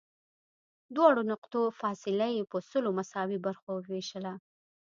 [0.95, 4.33] دواړو نقطو فاصله یې په سلو مساوي برخو ووېشله.